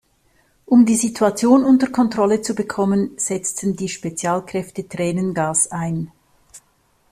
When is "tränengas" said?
4.87-5.71